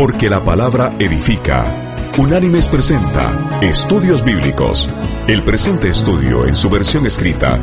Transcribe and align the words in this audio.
Porque 0.00 0.28
la 0.30 0.42
palabra 0.42 0.94
edifica. 0.98 2.10
Unánimes 2.18 2.66
presenta 2.68 3.60
Estudios 3.60 4.24
Bíblicos. 4.24 4.88
El 5.28 5.44
presente 5.44 5.90
estudio 5.90 6.46
en 6.46 6.56
su 6.56 6.70
versión 6.70 7.04
escrita 7.04 7.58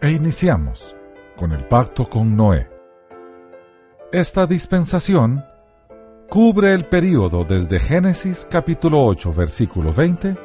E 0.00 0.10
iniciamos 0.10 0.96
con 1.36 1.52
el 1.52 1.64
pacto 1.68 2.10
con 2.10 2.34
Noé. 2.34 2.68
Esta 4.10 4.48
dispensación 4.48 5.44
cubre 6.30 6.72
el 6.74 6.84
período 6.84 7.42
desde 7.42 7.80
Génesis 7.80 8.46
capítulo 8.48 9.04
8 9.04 9.32
versículo 9.32 9.92
20 9.92 10.36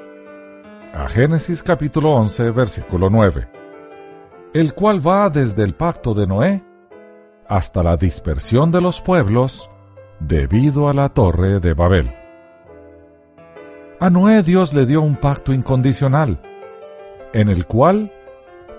a 0.95 1.07
Génesis 1.07 1.61
capítulo 1.61 2.09
11 2.09 2.49
versículo 2.49 3.07
9, 3.11 3.47
el 4.55 4.73
cual 4.73 5.05
va 5.05 5.29
desde 5.29 5.61
el 5.63 5.75
pacto 5.75 6.15
de 6.15 6.25
Noé 6.25 6.63
hasta 7.47 7.83
la 7.83 7.97
dispersión 7.97 8.71
de 8.71 8.81
los 8.81 8.99
pueblos 8.99 9.69
debido 10.19 10.89
a 10.89 10.93
la 10.93 11.09
torre 11.09 11.59
de 11.59 11.73
Babel. 11.75 12.11
A 13.99 14.09
Noé 14.09 14.41
Dios 14.41 14.73
le 14.73 14.87
dio 14.87 15.03
un 15.03 15.15
pacto 15.15 15.53
incondicional, 15.53 16.41
en 17.31 17.47
el 17.47 17.67
cual 17.67 18.11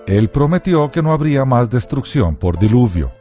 él 0.07 0.29
prometió 0.29 0.91
que 0.91 1.01
no 1.01 1.13
habría 1.13 1.45
más 1.45 1.69
destrucción 1.69 2.35
por 2.35 2.59
diluvio. 2.59 3.16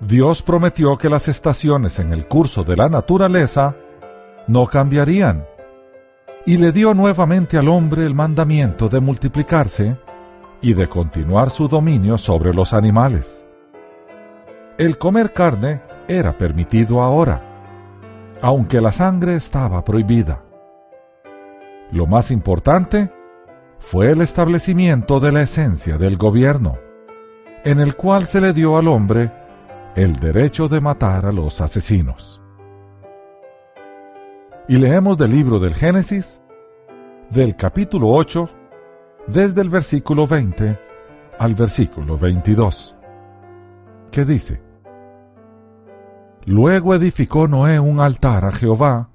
Dios 0.00 0.42
prometió 0.42 0.98
que 0.98 1.08
las 1.08 1.26
estaciones 1.26 1.98
en 1.98 2.12
el 2.12 2.26
curso 2.26 2.64
de 2.64 2.76
la 2.76 2.88
naturaleza 2.88 3.74
no 4.46 4.66
cambiarían, 4.66 5.46
y 6.44 6.58
le 6.58 6.70
dio 6.70 6.92
nuevamente 6.92 7.56
al 7.56 7.68
hombre 7.68 8.04
el 8.04 8.14
mandamiento 8.14 8.88
de 8.88 9.00
multiplicarse 9.00 9.96
y 10.60 10.74
de 10.74 10.86
continuar 10.88 11.50
su 11.50 11.66
dominio 11.66 12.18
sobre 12.18 12.52
los 12.52 12.72
animales. 12.74 13.46
El 14.78 14.98
comer 14.98 15.32
carne 15.32 15.80
era 16.06 16.36
permitido 16.36 17.00
ahora, 17.02 17.40
aunque 18.42 18.80
la 18.82 18.92
sangre 18.92 19.34
estaba 19.34 19.82
prohibida. 19.82 20.42
Lo 21.90 22.06
más 22.06 22.30
importante 22.30 23.10
fue 23.78 24.10
el 24.10 24.20
establecimiento 24.20 25.20
de 25.20 25.32
la 25.32 25.42
esencia 25.42 25.96
del 25.96 26.18
gobierno, 26.18 26.78
en 27.64 27.80
el 27.80 27.96
cual 27.96 28.26
se 28.26 28.40
le 28.40 28.52
dio 28.52 28.76
al 28.76 28.88
hombre 28.88 29.45
el 29.96 30.20
derecho 30.20 30.68
de 30.68 30.78
matar 30.78 31.24
a 31.24 31.32
los 31.32 31.62
asesinos. 31.62 32.42
Y 34.68 34.76
leemos 34.76 35.16
del 35.16 35.30
libro 35.30 35.58
del 35.58 35.72
Génesis, 35.72 36.42
del 37.30 37.56
capítulo 37.56 38.10
8, 38.10 38.46
desde 39.26 39.62
el 39.62 39.70
versículo 39.70 40.26
20 40.26 40.78
al 41.38 41.54
versículo 41.54 42.18
22, 42.18 42.94
que 44.10 44.26
dice, 44.26 44.62
Luego 46.44 46.94
edificó 46.94 47.48
Noé 47.48 47.80
un 47.80 47.98
altar 47.98 48.44
a 48.44 48.52
Jehová, 48.52 49.08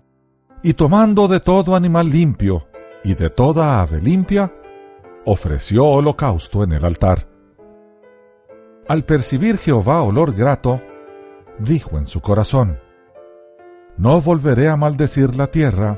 y 0.63 0.73
tomando 0.73 1.27
de 1.27 1.39
todo 1.41 1.75
animal 1.75 2.09
limpio 2.09 2.67
y 3.03 3.13
de 3.13 3.29
toda 3.29 3.81
ave 3.81 4.01
limpia, 4.01 4.51
ofreció 5.25 5.85
holocausto 5.85 6.63
en 6.63 6.71
el 6.71 6.83
altar. 6.83 7.30
Al 8.91 9.05
percibir 9.05 9.57
Jehová 9.57 10.01
olor 10.01 10.35
grato, 10.35 10.81
dijo 11.57 11.97
en 11.97 12.05
su 12.05 12.19
corazón, 12.19 12.77
No 13.95 14.19
volveré 14.19 14.67
a 14.67 14.75
maldecir 14.75 15.33
la 15.37 15.47
tierra 15.47 15.97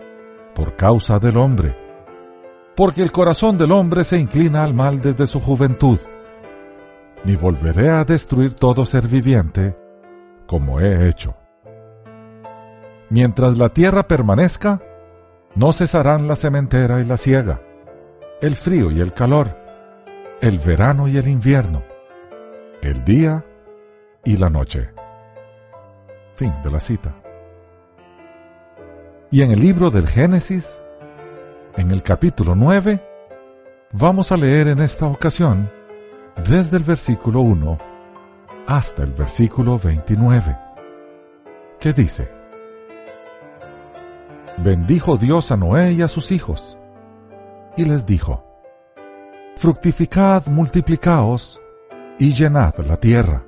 por 0.53 0.75
causa 0.75 1.17
del 1.17 1.38
hombre, 1.38 1.75
porque 2.75 3.01
el 3.01 3.12
corazón 3.12 3.57
del 3.57 3.72
hombre 3.72 4.03
se 4.03 4.19
inclina 4.19 4.63
al 4.63 4.75
mal 4.75 5.01
desde 5.01 5.25
su 5.25 5.41
juventud, 5.41 5.97
ni 7.23 7.35
volveré 7.35 7.90
a 7.90 8.03
destruir 8.03 8.53
todo 8.53 8.85
ser 8.85 9.07
viviente 9.07 9.75
como 10.45 10.79
he 10.79 11.09
hecho. 11.09 11.35
Mientras 13.09 13.57
la 13.57 13.69
tierra 13.69 14.07
permanezca, 14.07 14.84
no 15.56 15.72
cesarán 15.72 16.28
la 16.28 16.35
sementera 16.35 17.01
y 17.01 17.06
la 17.06 17.18
siega, 17.18 17.59
el 18.39 18.56
frío 18.56 18.91
y 18.91 19.01
el 19.01 19.13
calor, 19.13 19.57
el 20.41 20.59
verano 20.59 21.07
y 21.07 21.18
el 21.18 21.28
invierno 21.28 21.91
el 22.85 23.03
día 23.05 23.44
y 24.25 24.38
la 24.38 24.49
noche. 24.49 24.89
Fin 26.35 26.53
de 26.63 26.71
la 26.71 26.79
cita. 26.79 27.13
Y 29.31 29.41
en 29.41 29.51
el 29.51 29.59
libro 29.59 29.89
del 29.89 30.07
Génesis, 30.07 30.81
en 31.77 31.91
el 31.91 32.03
capítulo 32.03 32.55
9, 32.55 33.01
vamos 33.94 34.31
a 34.31 34.38
leer 34.38 34.67
en 34.67 34.79
esta 34.79 35.05
ocasión 35.05 35.71
desde 36.47 36.77
el 36.77 36.83
versículo 36.83 37.41
1 37.41 37.77
hasta 38.67 39.03
el 39.03 39.11
versículo 39.11 39.79
29, 39.79 40.57
que 41.79 41.94
dice, 41.94 42.29
Bendijo 44.57 45.17
Dios 45.17 45.51
a 45.51 45.57
Noé 45.57 45.94
y 45.94 46.01
a 46.01 46.07
sus 46.07 46.31
hijos, 46.31 46.77
y 47.75 47.85
les 47.85 48.05
dijo, 48.05 48.45
Fructificad, 49.57 50.45
multiplicaos, 50.47 51.62
y 52.19 52.34
llenad 52.34 52.75
la 52.88 52.97
tierra. 52.97 53.44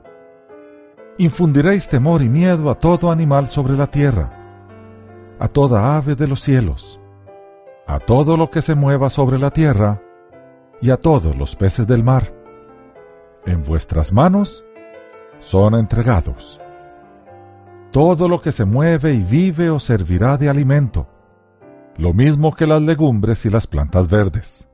Infundiréis 1.18 1.88
temor 1.88 2.22
y 2.22 2.30
miedo 2.30 2.70
a 2.70 2.76
todo 2.76 3.12
animal 3.12 3.48
sobre 3.48 3.76
la 3.76 3.88
tierra, 3.88 4.32
a 5.40 5.48
toda 5.48 5.96
ave 5.96 6.16
de 6.16 6.28
los 6.28 6.42
cielos, 6.42 7.00
a 7.88 8.00
todo 8.00 8.36
lo 8.38 8.50
que 8.50 8.62
se 8.62 8.76
mueva 8.76 9.10
sobre 9.10 9.40
la 9.40 9.52
tierra, 9.52 10.02
y 10.82 10.90
a 10.90 10.98
todos 10.98 11.36
los 11.38 11.56
peces 11.56 11.88
del 11.88 12.04
mar. 12.04 12.34
En 13.46 13.64
vuestras 13.64 14.12
manos 14.12 14.66
son 15.40 15.76
entregados. 15.76 16.60
Todo 17.92 18.28
lo 18.28 18.42
que 18.42 18.52
se 18.52 18.66
mueve 18.66 19.14
y 19.14 19.24
vive 19.24 19.70
os 19.70 19.84
servirá 19.84 20.36
de 20.38 20.50
alimento, 20.50 21.08
lo 21.96 22.14
mismo 22.14 22.54
que 22.54 22.68
las 22.68 22.82
legumbres 22.82 23.46
y 23.46 23.50
las 23.50 23.68
plantas 23.68 24.10
verdes. 24.10 24.68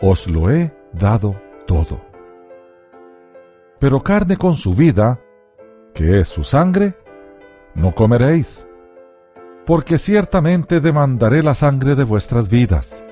Os 0.00 0.26
lo 0.26 0.50
he 0.50 0.74
dado 0.94 1.36
todo 1.66 2.05
pero 3.78 4.02
carne 4.02 4.36
con 4.36 4.54
su 4.54 4.74
vida, 4.74 5.20
que 5.94 6.20
es 6.20 6.28
su 6.28 6.44
sangre, 6.44 6.94
no 7.74 7.94
comeréis, 7.94 8.66
porque 9.66 9.98
ciertamente 9.98 10.80
demandaré 10.80 11.42
la 11.42 11.54
sangre 11.54 11.94
de 11.94 12.04
vuestras 12.04 12.48
vidas. 12.48 13.04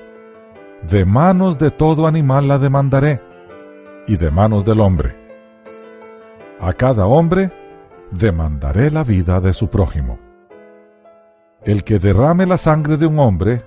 De 0.89 1.05
manos 1.05 1.57
de 1.57 1.71
todo 1.71 2.07
animal 2.07 2.47
la 2.47 2.57
demandaré, 2.57 3.21
y 4.07 4.17
de 4.17 4.31
manos 4.31 4.65
del 4.65 4.79
hombre. 4.79 5.15
A 6.59 6.73
cada 6.73 7.05
hombre 7.05 7.51
demandaré 8.11 8.91
la 8.91 9.03
vida 9.03 9.39
de 9.41 9.53
su 9.53 9.69
prójimo. 9.69 10.19
El 11.63 11.83
que 11.83 11.99
derrame 11.99 12.45
la 12.45 12.57
sangre 12.57 12.97
de 12.97 13.05
un 13.07 13.19
hombre, 13.19 13.63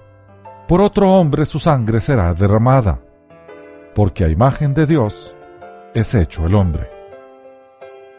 por 0.69 0.81
otro 0.81 1.13
hombre 1.13 1.45
su 1.45 1.59
sangre 1.59 2.01
será 2.01 2.33
derramada, 2.35 3.01
porque 3.95 4.25
a 4.25 4.29
imagen 4.29 4.75
de 4.75 4.87
Dios 4.87 5.35
es 5.95 6.15
hecho 6.15 6.47
el 6.47 6.55
hombre. 6.55 6.91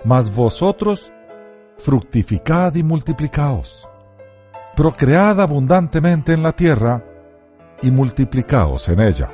Mas 0.03 0.33
vosotros 0.33 1.11
fructificad 1.79 2.75
y 2.75 2.83
multiplicaos, 2.83 3.87
procread 4.75 5.39
abundantemente 5.39 6.33
en 6.33 6.43
la 6.43 6.51
tierra 6.51 7.03
y 7.81 7.89
multiplicaos 7.89 8.89
en 8.89 8.99
ella. 8.99 9.29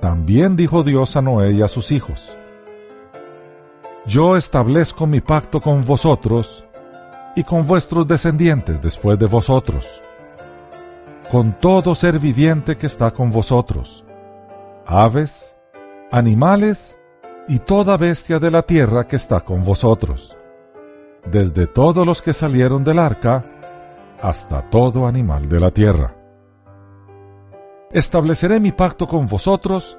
También 0.00 0.56
dijo 0.56 0.82
Dios 0.82 1.16
a 1.16 1.22
Noé 1.22 1.52
y 1.52 1.62
a 1.62 1.68
sus 1.68 1.90
hijos, 1.90 2.36
Yo 4.06 4.36
establezco 4.36 5.06
mi 5.06 5.20
pacto 5.20 5.60
con 5.60 5.84
vosotros 5.84 6.64
y 7.34 7.42
con 7.42 7.66
vuestros 7.66 8.06
descendientes 8.06 8.80
después 8.80 9.18
de 9.18 9.26
vosotros, 9.26 10.00
con 11.30 11.54
todo 11.54 11.94
ser 11.96 12.20
viviente 12.20 12.76
que 12.76 12.86
está 12.86 13.10
con 13.10 13.32
vosotros, 13.32 14.04
aves, 14.86 15.55
animales 16.10 16.96
y 17.48 17.58
toda 17.58 17.96
bestia 17.96 18.38
de 18.38 18.50
la 18.50 18.62
tierra 18.62 19.04
que 19.04 19.16
está 19.16 19.40
con 19.40 19.64
vosotros, 19.64 20.36
desde 21.30 21.66
todos 21.66 22.06
los 22.06 22.22
que 22.22 22.32
salieron 22.32 22.84
del 22.84 22.98
arca 22.98 23.44
hasta 24.22 24.62
todo 24.70 25.06
animal 25.06 25.48
de 25.48 25.60
la 25.60 25.70
tierra. 25.70 26.14
Estableceré 27.90 28.60
mi 28.60 28.72
pacto 28.72 29.06
con 29.06 29.26
vosotros 29.26 29.98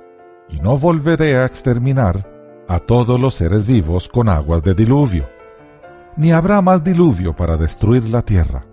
y 0.49 0.59
no 0.59 0.77
volveré 0.77 1.37
a 1.37 1.45
exterminar 1.45 2.25
a 2.67 2.79
todos 2.79 3.19
los 3.19 3.35
seres 3.35 3.67
vivos 3.67 4.07
con 4.07 4.29
aguas 4.29 4.63
de 4.63 4.73
diluvio, 4.73 5.29
ni 6.15 6.31
habrá 6.31 6.61
más 6.61 6.83
diluvio 6.83 7.35
para 7.35 7.57
destruir 7.57 8.09
la 8.09 8.21
tierra. 8.21 8.65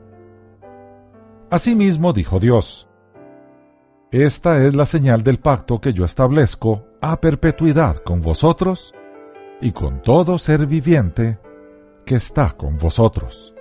Asimismo 1.50 2.12
dijo 2.12 2.40
Dios, 2.40 2.88
Esta 4.14 4.64
es 4.64 4.76
la 4.76 4.86
señal 4.86 5.22
del 5.22 5.40
pacto 5.40 5.80
que 5.80 5.92
yo 5.92 6.04
establezco 6.04 6.86
a 7.00 7.20
perpetuidad 7.20 7.96
con 7.96 8.20
vosotros 8.20 8.94
y 9.60 9.72
con 9.72 10.02
todo 10.02 10.38
ser 10.38 10.66
viviente 10.66 11.40
que 12.06 12.14
está 12.14 12.50
con 12.50 12.78
vosotros. 12.78 13.52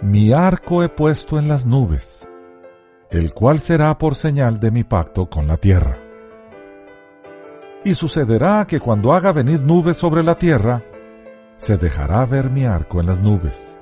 Mi 0.00 0.32
arco 0.32 0.82
he 0.82 0.88
puesto 0.88 1.38
en 1.38 1.46
las 1.46 1.66
nubes, 1.66 2.28
el 3.10 3.32
cual 3.32 3.60
será 3.60 3.96
por 3.96 4.16
señal 4.16 4.58
de 4.58 4.72
mi 4.72 4.82
pacto 4.82 5.26
con 5.30 5.46
la 5.46 5.56
tierra. 5.56 5.98
Y 7.84 7.94
sucederá 7.94 8.66
que 8.66 8.80
cuando 8.80 9.12
haga 9.12 9.30
venir 9.30 9.60
nubes 9.60 9.98
sobre 9.98 10.24
la 10.24 10.34
tierra, 10.34 10.82
se 11.58 11.76
dejará 11.76 12.24
ver 12.24 12.50
mi 12.50 12.64
arco 12.64 12.98
en 12.98 13.06
las 13.06 13.20
nubes. 13.20 13.78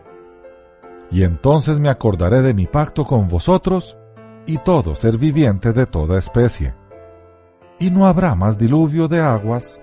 Y 1.10 1.22
entonces 1.22 1.78
me 1.78 1.88
acordaré 1.88 2.42
de 2.42 2.52
mi 2.52 2.66
pacto 2.66 3.06
con 3.06 3.26
vosotros 3.26 3.96
y 4.46 4.58
todo 4.58 4.94
ser 4.94 5.18
viviente 5.18 5.72
de 5.72 5.86
toda 5.86 6.18
especie. 6.18 6.74
Y 7.78 7.90
no 7.90 8.06
habrá 8.06 8.34
más 8.34 8.56
diluvio 8.56 9.08
de 9.08 9.20
aguas 9.20 9.80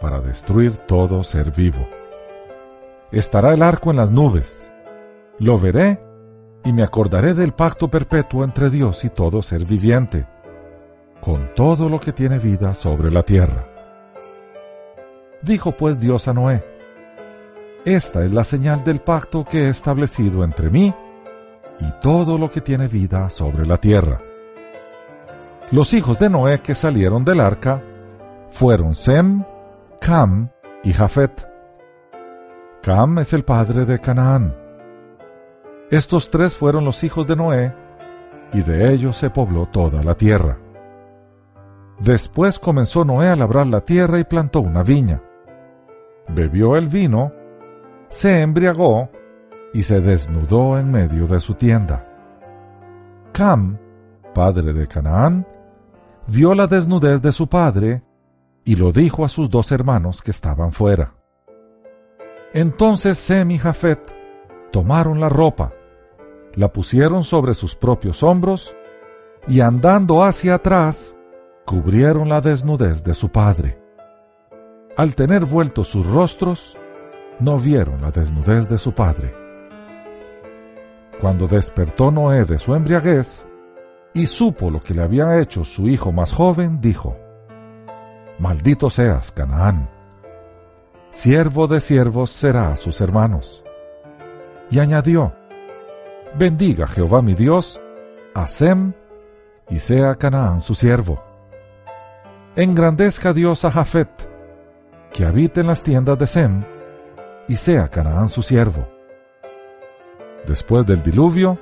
para 0.00 0.20
destruir 0.20 0.76
todo 0.76 1.22
ser 1.24 1.52
vivo. 1.52 1.86
Estará 3.10 3.54
el 3.54 3.62
arco 3.62 3.90
en 3.90 3.98
las 3.98 4.10
nubes. 4.10 4.72
Lo 5.38 5.58
veré 5.58 6.00
y 6.64 6.72
me 6.72 6.82
acordaré 6.82 7.34
del 7.34 7.52
pacto 7.52 7.88
perpetuo 7.88 8.44
entre 8.44 8.70
Dios 8.70 9.04
y 9.04 9.10
todo 9.10 9.42
ser 9.42 9.64
viviente, 9.64 10.26
con 11.20 11.54
todo 11.54 11.88
lo 11.88 12.00
que 12.00 12.12
tiene 12.12 12.38
vida 12.38 12.74
sobre 12.74 13.10
la 13.10 13.22
tierra. 13.22 13.68
Dijo 15.42 15.72
pues 15.72 15.98
Dios 15.98 16.28
a 16.28 16.32
Noé, 16.32 16.64
esta 17.84 18.24
es 18.24 18.32
la 18.32 18.44
señal 18.44 18.84
del 18.84 19.00
pacto 19.00 19.44
que 19.44 19.64
he 19.64 19.68
establecido 19.68 20.44
entre 20.44 20.70
mí 20.70 20.94
y 21.82 21.90
todo 22.00 22.38
lo 22.38 22.50
que 22.50 22.60
tiene 22.60 22.86
vida 22.86 23.28
sobre 23.28 23.66
la 23.66 23.76
tierra. 23.78 24.20
Los 25.72 25.92
hijos 25.94 26.18
de 26.18 26.30
Noé 26.30 26.60
que 26.60 26.74
salieron 26.74 27.24
del 27.24 27.40
arca 27.40 27.82
fueron 28.50 28.94
Sem, 28.94 29.44
Cam 30.00 30.50
y 30.84 30.92
Jafet. 30.92 31.48
Cam 32.82 33.18
es 33.18 33.32
el 33.32 33.44
padre 33.44 33.84
de 33.84 33.98
Canaán. 33.98 34.54
Estos 35.90 36.30
tres 36.30 36.54
fueron 36.54 36.84
los 36.84 37.02
hijos 37.04 37.26
de 37.26 37.36
Noé, 37.36 37.74
y 38.52 38.62
de 38.62 38.92
ellos 38.92 39.16
se 39.16 39.30
pobló 39.30 39.66
toda 39.66 40.02
la 40.02 40.14
tierra. 40.14 40.58
Después 41.98 42.58
comenzó 42.58 43.04
Noé 43.04 43.28
a 43.28 43.36
labrar 43.36 43.66
la 43.66 43.80
tierra 43.80 44.18
y 44.18 44.24
plantó 44.24 44.60
una 44.60 44.82
viña. 44.82 45.20
Bebió 46.28 46.76
el 46.76 46.88
vino 46.88 47.32
se 48.12 48.42
embriagó 48.42 49.08
y 49.72 49.82
se 49.82 50.00
desnudó 50.00 50.78
en 50.78 50.90
medio 50.90 51.26
de 51.26 51.40
su 51.40 51.54
tienda. 51.54 52.06
Cam, 53.32 53.78
padre 54.34 54.72
de 54.72 54.86
Canaán, 54.86 55.46
vio 56.26 56.54
la 56.54 56.66
desnudez 56.66 57.22
de 57.22 57.32
su 57.32 57.48
padre 57.48 58.02
y 58.64 58.76
lo 58.76 58.92
dijo 58.92 59.24
a 59.24 59.28
sus 59.28 59.50
dos 59.50 59.72
hermanos 59.72 60.22
que 60.22 60.30
estaban 60.30 60.72
fuera. 60.72 61.14
Entonces 62.52 63.18
Sem 63.18 63.50
y 63.50 63.58
Jafet 63.58 64.00
tomaron 64.70 65.20
la 65.20 65.28
ropa, 65.28 65.72
la 66.54 66.72
pusieron 66.72 67.24
sobre 67.24 67.54
sus 67.54 67.74
propios 67.74 68.22
hombros 68.22 68.76
y 69.48 69.60
andando 69.60 70.22
hacia 70.22 70.56
atrás, 70.56 71.16
cubrieron 71.64 72.28
la 72.28 72.40
desnudez 72.40 73.02
de 73.02 73.14
su 73.14 73.30
padre. 73.30 73.78
Al 74.96 75.14
tener 75.14 75.46
vueltos 75.46 75.88
sus 75.88 76.06
rostros, 76.06 76.76
no 77.40 77.58
vieron 77.58 78.02
la 78.02 78.10
desnudez 78.10 78.68
de 78.68 78.76
su 78.76 78.92
padre. 78.92 79.41
Cuando 81.22 81.46
despertó 81.46 82.10
Noé 82.10 82.44
de 82.44 82.58
su 82.58 82.74
embriaguez 82.74 83.46
y 84.12 84.26
supo 84.26 84.72
lo 84.72 84.82
que 84.82 84.92
le 84.92 85.02
había 85.02 85.38
hecho 85.38 85.64
su 85.64 85.86
hijo 85.86 86.10
más 86.10 86.32
joven, 86.32 86.80
dijo, 86.80 87.16
Maldito 88.40 88.90
seas, 88.90 89.30
Canaán, 89.30 89.88
siervo 91.12 91.68
de 91.68 91.80
siervos 91.80 92.30
será 92.30 92.72
a 92.72 92.76
sus 92.76 93.00
hermanos. 93.00 93.62
Y 94.68 94.80
añadió, 94.80 95.32
Bendiga 96.34 96.88
Jehová 96.88 97.22
mi 97.22 97.34
Dios 97.34 97.80
a 98.34 98.48
Sem 98.48 98.92
y 99.70 99.78
sea 99.78 100.16
Canaán 100.16 100.60
su 100.60 100.74
siervo. 100.74 101.22
Engrandezca 102.56 103.32
Dios 103.32 103.64
a 103.64 103.70
Jafet, 103.70 104.10
que 105.12 105.24
habite 105.24 105.60
en 105.60 105.68
las 105.68 105.84
tiendas 105.84 106.18
de 106.18 106.26
Sem, 106.26 106.64
y 107.46 107.54
sea 107.54 107.86
Canaán 107.86 108.28
su 108.28 108.42
siervo. 108.42 108.88
Después 110.46 110.84
del 110.86 111.02
diluvio, 111.02 111.58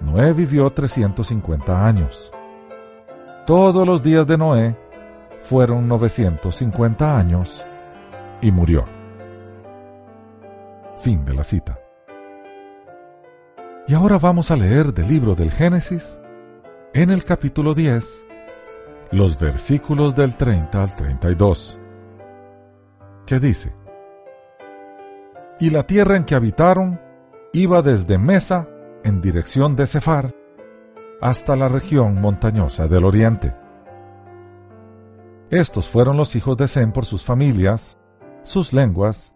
Noé 0.00 0.32
vivió 0.32 0.70
350 0.70 1.86
años. 1.86 2.32
Todos 3.46 3.86
los 3.86 4.02
días 4.02 4.26
de 4.26 4.36
Noé 4.36 4.76
fueron 5.42 5.88
950 5.88 7.18
años 7.18 7.64
y 8.40 8.50
murió. 8.50 8.84
Fin 10.98 11.24
de 11.24 11.34
la 11.34 11.44
cita. 11.44 11.78
Y 13.86 13.94
ahora 13.94 14.18
vamos 14.18 14.50
a 14.50 14.56
leer 14.56 14.92
del 14.92 15.08
libro 15.08 15.34
del 15.34 15.50
Génesis, 15.50 16.18
en 16.92 17.10
el 17.10 17.24
capítulo 17.24 17.74
10, 17.74 18.24
los 19.12 19.38
versículos 19.38 20.14
del 20.14 20.34
30 20.34 20.82
al 20.82 20.94
32, 20.94 21.78
que 23.26 23.40
dice, 23.40 23.72
y 25.58 25.70
la 25.70 25.84
tierra 25.86 26.16
en 26.16 26.24
que 26.24 26.34
habitaron 26.34 27.00
iba 27.52 27.82
desde 27.82 28.18
Mesa 28.18 28.68
en 29.02 29.20
dirección 29.20 29.74
de 29.76 29.86
Cefar 29.86 30.34
hasta 31.20 31.56
la 31.56 31.68
región 31.68 32.20
montañosa 32.20 32.86
del 32.86 33.04
oriente. 33.04 33.54
Estos 35.50 35.88
fueron 35.88 36.16
los 36.16 36.36
hijos 36.36 36.56
de 36.56 36.68
Sem 36.68 36.92
por 36.92 37.04
sus 37.04 37.24
familias, 37.24 37.98
sus 38.42 38.72
lenguas, 38.72 39.34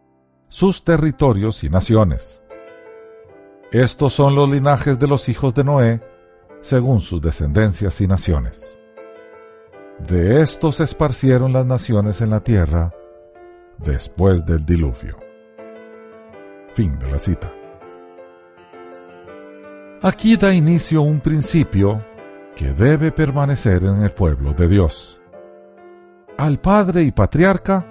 sus 0.48 0.84
territorios 0.84 1.64
y 1.64 1.68
naciones. 1.68 2.40
Estos 3.72 4.12
son 4.12 4.36
los 4.36 4.48
linajes 4.48 4.98
de 4.98 5.08
los 5.08 5.28
hijos 5.28 5.52
de 5.54 5.64
Noé, 5.64 6.00
según 6.60 7.00
sus 7.00 7.20
descendencias 7.20 8.00
y 8.00 8.06
naciones. 8.06 8.78
De 10.06 10.40
estos 10.40 10.80
esparcieron 10.80 11.52
las 11.52 11.66
naciones 11.66 12.20
en 12.20 12.30
la 12.30 12.40
tierra 12.40 12.92
después 13.78 14.46
del 14.46 14.64
diluvio. 14.64 15.18
Fin 16.72 16.98
de 16.98 17.10
la 17.10 17.18
cita. 17.18 17.63
Aquí 20.06 20.36
da 20.36 20.52
inicio 20.52 21.00
un 21.00 21.18
principio 21.20 22.04
que 22.54 22.74
debe 22.74 23.10
permanecer 23.10 23.84
en 23.84 24.02
el 24.02 24.10
pueblo 24.10 24.52
de 24.52 24.68
Dios. 24.68 25.18
Al 26.36 26.60
padre 26.60 27.04
y 27.04 27.10
patriarca 27.10 27.86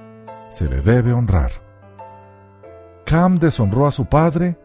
se 0.52 0.70
le 0.70 0.82
debe 0.82 1.12
honrar. 1.12 1.50
Cam 3.04 3.40
deshonró 3.40 3.88
a 3.88 3.92
su 3.92 4.06
padre, 4.06 4.60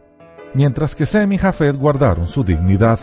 mientras 0.53 0.93
que 0.93 1.07
Sem 1.07 1.33
y 1.33 1.39
Jafet 1.39 1.75
guardaron 1.75 2.27
su 2.27 2.43
dignidad. 2.43 2.99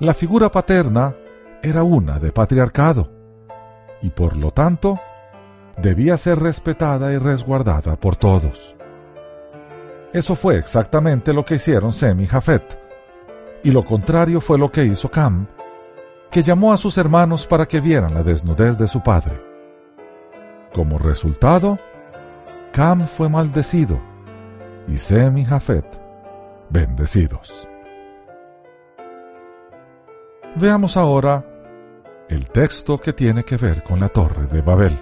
La 0.00 0.12
figura 0.12 0.50
paterna 0.50 1.14
era 1.62 1.84
una 1.84 2.18
de 2.18 2.32
patriarcado, 2.32 3.12
y 4.02 4.10
por 4.10 4.36
lo 4.36 4.50
tanto 4.50 4.98
debía 5.80 6.16
ser 6.16 6.40
respetada 6.40 7.12
y 7.12 7.18
resguardada 7.18 7.94
por 7.94 8.16
todos. 8.16 8.74
Eso 10.12 10.34
fue 10.36 10.58
exactamente 10.58 11.32
lo 11.32 11.44
que 11.44 11.54
hicieron 11.54 11.92
Sem 11.92 12.20
y 12.20 12.26
Jafet. 12.26 12.78
Y 13.64 13.70
lo 13.70 13.82
contrario 13.82 14.40
fue 14.40 14.58
lo 14.58 14.70
que 14.70 14.84
hizo 14.84 15.10
Cam, 15.10 15.46
que 16.30 16.42
llamó 16.42 16.72
a 16.72 16.76
sus 16.76 16.98
hermanos 16.98 17.46
para 17.46 17.66
que 17.66 17.80
vieran 17.80 18.12
la 18.12 18.22
desnudez 18.22 18.76
de 18.76 18.88
su 18.88 19.02
padre. 19.02 19.40
Como 20.74 20.98
resultado, 20.98 21.78
Cam 22.72 23.06
fue 23.06 23.28
maldecido 23.28 23.98
y 24.86 24.98
Sem 24.98 25.38
y 25.38 25.44
Jafet 25.44 25.86
bendecidos. 26.68 27.68
Veamos 30.56 30.98
ahora 30.98 31.44
el 32.28 32.50
texto 32.50 32.98
que 32.98 33.14
tiene 33.14 33.44
que 33.44 33.56
ver 33.56 33.82
con 33.82 34.00
la 34.00 34.08
torre 34.08 34.46
de 34.46 34.60
Babel. 34.60 34.98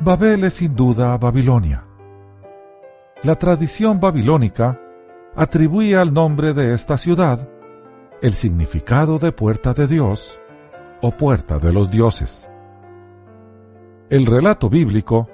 Babel 0.00 0.44
es 0.44 0.54
sin 0.54 0.74
duda 0.74 1.16
Babilonia 1.18 1.87
la 3.22 3.34
tradición 3.34 3.98
babilónica 3.98 4.80
atribuía 5.34 6.00
al 6.00 6.12
nombre 6.12 6.54
de 6.54 6.74
esta 6.74 6.96
ciudad 6.96 7.48
el 8.22 8.34
significado 8.34 9.18
de 9.18 9.32
puerta 9.32 9.74
de 9.74 9.86
Dios 9.86 10.40
o 11.02 11.10
puerta 11.10 11.58
de 11.58 11.72
los 11.72 11.90
dioses. 11.90 12.50
El 14.08 14.26
relato 14.26 14.68
bíblico, 14.68 15.28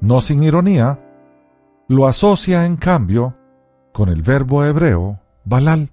no 0.00 0.20
sin 0.20 0.42
ironía, 0.42 1.00
lo 1.88 2.06
asocia 2.06 2.64
en 2.64 2.76
cambio 2.76 3.34
con 3.92 4.08
el 4.08 4.22
verbo 4.22 4.64
hebreo 4.64 5.20
balal, 5.44 5.90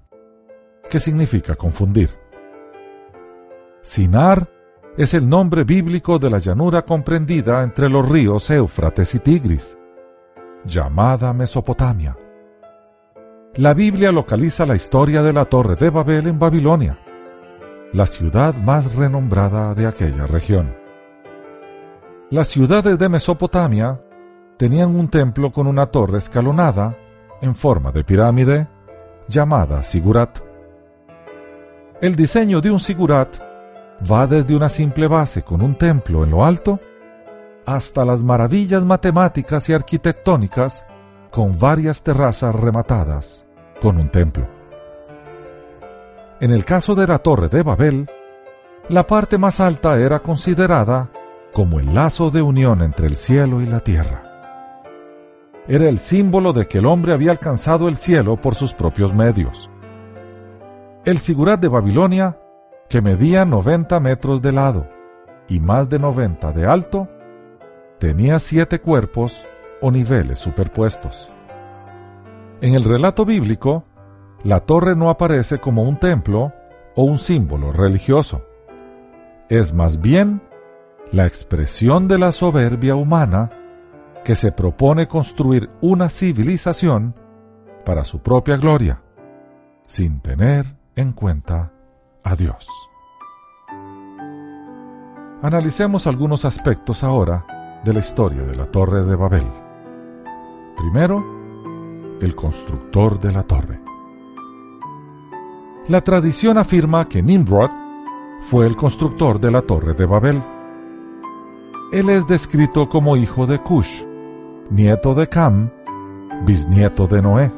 que 0.89 0.99
significa 0.99 1.55
confundir. 1.55 2.11
Sinar 3.81 4.49
es 4.97 5.13
el 5.13 5.27
nombre 5.27 5.63
bíblico 5.63 6.19
de 6.19 6.29
la 6.29 6.39
llanura 6.39 6.83
comprendida 6.83 7.63
entre 7.63 7.89
los 7.89 8.07
ríos 8.07 8.49
Éufrates 8.49 9.15
y 9.15 9.19
Tigris 9.19 9.77
llamada 10.65 11.33
Mesopotamia. 11.33 12.17
La 13.55 13.73
Biblia 13.73 14.11
localiza 14.11 14.65
la 14.65 14.75
historia 14.75 15.21
de 15.21 15.33
la 15.33 15.45
Torre 15.45 15.75
de 15.75 15.89
Babel 15.89 16.27
en 16.27 16.39
Babilonia, 16.39 16.97
la 17.91 18.05
ciudad 18.05 18.55
más 18.55 18.95
renombrada 18.95 19.75
de 19.75 19.85
aquella 19.85 20.25
región. 20.25 20.75
Las 22.31 22.47
ciudades 22.47 22.97
de 22.97 23.09
Mesopotamia 23.09 24.01
tenían 24.57 24.95
un 24.95 25.07
templo 25.09 25.51
con 25.51 25.67
una 25.67 25.87
torre 25.87 26.17
escalonada 26.17 26.97
en 27.41 27.53
forma 27.53 27.91
de 27.91 28.03
pirámide 28.03 28.67
llamada 29.27 29.83
sigurat. 29.83 30.39
El 32.01 32.15
diseño 32.15 32.59
de 32.61 32.71
un 32.71 32.79
sigurat 32.79 33.29
va 34.09 34.25
desde 34.25 34.55
una 34.55 34.69
simple 34.69 35.07
base 35.07 35.43
con 35.43 35.61
un 35.61 35.75
templo 35.75 36.23
en 36.23 36.31
lo 36.31 36.43
alto 36.43 36.79
hasta 37.65 38.05
las 38.05 38.23
maravillas 38.23 38.83
matemáticas 38.83 39.69
y 39.69 39.73
arquitectónicas 39.73 40.85
con 41.31 41.57
varias 41.57 42.03
terrazas 42.03 42.55
rematadas 42.55 43.45
con 43.81 43.97
un 43.97 44.09
templo. 44.09 44.47
En 46.39 46.51
el 46.51 46.65
caso 46.65 46.95
de 46.95 47.07
la 47.07 47.19
Torre 47.19 47.49
de 47.49 47.63
Babel, 47.63 48.09
la 48.89 49.07
parte 49.07 49.37
más 49.37 49.59
alta 49.59 49.97
era 49.97 50.19
considerada 50.19 51.09
como 51.53 51.79
el 51.79 51.93
lazo 51.93 52.31
de 52.31 52.41
unión 52.41 52.81
entre 52.81 53.07
el 53.07 53.15
cielo 53.15 53.61
y 53.61 53.65
la 53.65 53.79
tierra. 53.79 54.23
Era 55.67 55.87
el 55.87 55.99
símbolo 55.99 56.51
de 56.51 56.67
que 56.67 56.79
el 56.79 56.85
hombre 56.85 57.13
había 57.13 57.31
alcanzado 57.31 57.87
el 57.87 57.95
cielo 57.95 58.35
por 58.35 58.55
sus 58.55 58.73
propios 58.73 59.13
medios. 59.13 59.69
El 61.05 61.19
sigurat 61.19 61.59
de 61.59 61.69
Babilonia, 61.69 62.37
que 62.89 63.01
medía 63.01 63.45
90 63.45 63.99
metros 64.01 64.41
de 64.41 64.51
lado 64.51 64.87
y 65.47 65.59
más 65.59 65.87
de 65.89 65.99
90 65.99 66.51
de 66.51 66.65
alto, 66.65 67.07
tenía 67.99 68.39
siete 68.39 68.79
cuerpos 68.79 69.45
o 69.81 69.91
niveles 69.91 70.39
superpuestos. 70.39 71.31
En 72.61 72.75
el 72.75 72.83
relato 72.83 73.25
bíblico, 73.25 73.83
la 74.43 74.61
torre 74.61 74.95
no 74.95 75.09
aparece 75.09 75.59
como 75.59 75.83
un 75.83 75.97
templo 75.97 76.53
o 76.95 77.03
un 77.03 77.17
símbolo 77.17 77.71
religioso. 77.71 78.45
Es 79.49 79.73
más 79.73 79.99
bien 79.99 80.41
la 81.11 81.25
expresión 81.25 82.07
de 82.07 82.17
la 82.17 82.31
soberbia 82.31 82.95
humana 82.95 83.51
que 84.23 84.35
se 84.35 84.51
propone 84.51 85.07
construir 85.07 85.69
una 85.81 86.09
civilización 86.09 87.13
para 87.85 88.05
su 88.05 88.19
propia 88.19 88.55
gloria, 88.55 89.01
sin 89.85 90.21
tener 90.21 90.65
en 90.95 91.11
cuenta 91.11 91.71
a 92.23 92.35
Dios. 92.35 92.67
Analicemos 95.41 96.07
algunos 96.07 96.45
aspectos 96.45 97.03
ahora 97.03 97.45
de 97.83 97.93
la 97.93 97.99
historia 97.99 98.43
de 98.43 98.55
la 98.55 98.65
Torre 98.65 99.03
de 99.03 99.15
Babel. 99.15 99.45
Primero, 100.77 102.17
el 102.21 102.33
constructor 102.33 103.19
de 103.19 103.31
la 103.31 103.43
torre. 103.43 103.81
La 105.89 106.01
tradición 106.01 106.57
afirma 106.57 107.09
que 107.09 107.21
Nimrod 107.21 107.69
fue 108.45 108.67
el 108.67 108.77
constructor 108.77 109.39
de 109.39 109.51
la 109.51 109.61
Torre 109.63 109.93
de 109.93 110.05
Babel. 110.05 110.41
Él 111.91 112.09
es 112.09 112.25
descrito 112.25 112.87
como 112.87 113.17
hijo 113.17 113.45
de 113.45 113.59
Cush, 113.59 114.03
nieto 114.69 115.13
de 115.13 115.27
Cam, 115.27 115.69
bisnieto 116.45 117.05
de 117.05 117.21
Noé, 117.21 117.51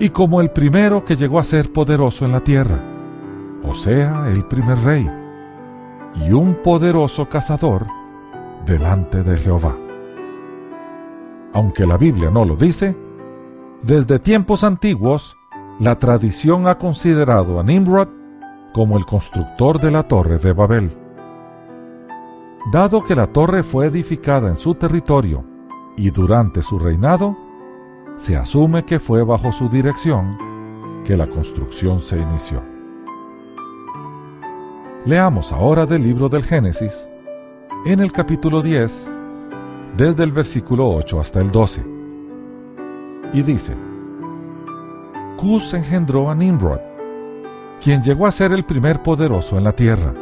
y 0.00 0.10
como 0.10 0.40
el 0.40 0.50
primero 0.50 1.04
que 1.04 1.14
llegó 1.14 1.38
a 1.38 1.44
ser 1.44 1.72
poderoso 1.72 2.24
en 2.24 2.32
la 2.32 2.40
tierra, 2.40 2.82
o 3.62 3.74
sea, 3.74 4.26
el 4.28 4.44
primer 4.46 4.78
rey, 4.78 5.08
y 6.16 6.32
un 6.32 6.54
poderoso 6.54 7.28
cazador 7.28 7.86
delante 8.66 9.22
de 9.22 9.36
Jehová. 9.36 9.76
Aunque 11.52 11.86
la 11.86 11.96
Biblia 11.96 12.30
no 12.30 12.44
lo 12.44 12.56
dice, 12.56 12.96
desde 13.82 14.18
tiempos 14.18 14.64
antiguos, 14.64 15.36
la 15.78 15.98
tradición 15.98 16.68
ha 16.68 16.78
considerado 16.78 17.60
a 17.60 17.62
Nimrod 17.62 18.08
como 18.72 18.96
el 18.96 19.04
constructor 19.06 19.80
de 19.80 19.90
la 19.90 20.04
torre 20.04 20.38
de 20.38 20.52
Babel. 20.52 20.96
Dado 22.72 23.04
que 23.04 23.14
la 23.14 23.26
torre 23.26 23.62
fue 23.62 23.86
edificada 23.86 24.48
en 24.48 24.56
su 24.56 24.74
territorio 24.74 25.44
y 25.96 26.10
durante 26.10 26.62
su 26.62 26.78
reinado, 26.78 27.36
se 28.16 28.36
asume 28.36 28.84
que 28.84 28.98
fue 28.98 29.22
bajo 29.22 29.52
su 29.52 29.68
dirección 29.68 30.38
que 31.04 31.16
la 31.16 31.26
construcción 31.26 32.00
se 32.00 32.18
inició. 32.18 32.62
Leamos 35.04 35.52
ahora 35.52 35.84
del 35.84 36.02
libro 36.02 36.28
del 36.28 36.42
Génesis, 36.42 37.08
en 37.86 38.00
el 38.00 38.12
capítulo 38.12 38.62
10, 38.62 39.12
desde 39.94 40.24
el 40.24 40.32
versículo 40.32 40.88
8 40.88 41.20
hasta 41.20 41.40
el 41.40 41.50
12. 41.50 41.84
Y 43.34 43.42
dice, 43.42 43.76
Cus 45.36 45.74
engendró 45.74 46.30
a 46.30 46.34
Nimrod, 46.34 46.80
quien 47.82 48.02
llegó 48.02 48.26
a 48.26 48.32
ser 48.32 48.52
el 48.52 48.64
primer 48.64 49.02
poderoso 49.02 49.58
en 49.58 49.64
la 49.64 49.72
tierra. 49.72 50.14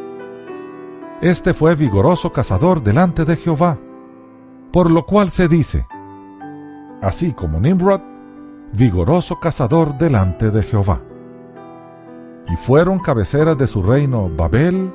Este 1.21 1.55
fue 1.55 1.77
vigoroso 1.77 2.33
cazador 2.33 2.83
delante 2.83 3.25
de 3.25 3.37
Jehová, 3.37 3.79
por 4.73 4.91
lo 4.91 5.07
cual 5.07 5.31
se 5.31 5.47
dice, 5.47 5.87
así 7.01 7.33
como 7.33 7.61
Nimrod, 7.61 8.01
vigoroso 8.73 9.39
cazador 9.39 9.97
delante 9.97 10.51
de 10.51 10.65
Jehová. 10.65 11.01
Y 12.53 12.57
fueron 12.57 12.99
cabeceras 12.99 13.57
de 13.57 13.69
su 13.69 13.85
reino 13.85 14.29
Babel, 14.29 14.93